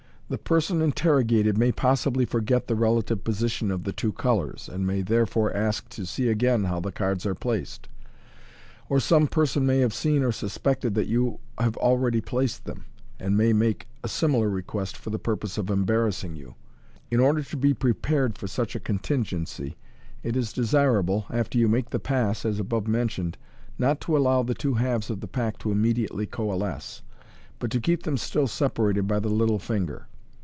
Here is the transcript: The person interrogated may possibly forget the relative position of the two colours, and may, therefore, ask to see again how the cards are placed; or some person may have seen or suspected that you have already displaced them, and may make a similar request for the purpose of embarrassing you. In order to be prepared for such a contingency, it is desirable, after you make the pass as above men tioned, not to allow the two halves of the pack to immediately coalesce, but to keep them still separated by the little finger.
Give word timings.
The 0.31 0.37
person 0.37 0.81
interrogated 0.81 1.57
may 1.57 1.73
possibly 1.73 2.23
forget 2.23 2.67
the 2.67 2.75
relative 2.77 3.21
position 3.25 3.69
of 3.69 3.83
the 3.83 3.91
two 3.91 4.13
colours, 4.13 4.69
and 4.69 4.87
may, 4.87 5.01
therefore, 5.01 5.53
ask 5.53 5.89
to 5.89 6.05
see 6.05 6.29
again 6.29 6.63
how 6.63 6.79
the 6.79 6.93
cards 6.93 7.25
are 7.25 7.35
placed; 7.35 7.89
or 8.87 9.01
some 9.01 9.27
person 9.27 9.65
may 9.65 9.79
have 9.79 9.93
seen 9.93 10.23
or 10.23 10.31
suspected 10.31 10.95
that 10.95 11.07
you 11.07 11.41
have 11.57 11.75
already 11.75 12.21
displaced 12.21 12.63
them, 12.63 12.85
and 13.19 13.35
may 13.35 13.51
make 13.51 13.89
a 14.05 14.07
similar 14.07 14.49
request 14.49 14.95
for 14.95 15.09
the 15.09 15.19
purpose 15.19 15.57
of 15.57 15.69
embarrassing 15.69 16.37
you. 16.37 16.55
In 17.09 17.19
order 17.19 17.43
to 17.43 17.57
be 17.57 17.73
prepared 17.73 18.37
for 18.37 18.47
such 18.47 18.73
a 18.73 18.79
contingency, 18.79 19.75
it 20.23 20.37
is 20.37 20.53
desirable, 20.53 21.25
after 21.29 21.57
you 21.57 21.67
make 21.67 21.89
the 21.89 21.99
pass 21.99 22.45
as 22.45 22.57
above 22.57 22.87
men 22.87 23.09
tioned, 23.09 23.35
not 23.77 23.99
to 23.99 24.15
allow 24.15 24.43
the 24.43 24.53
two 24.55 24.75
halves 24.75 25.09
of 25.09 25.19
the 25.19 25.27
pack 25.27 25.57
to 25.57 25.73
immediately 25.73 26.25
coalesce, 26.25 27.01
but 27.59 27.69
to 27.71 27.81
keep 27.81 28.03
them 28.03 28.15
still 28.15 28.47
separated 28.47 29.05
by 29.07 29.19
the 29.19 29.27
little 29.27 29.59
finger. 29.59 30.07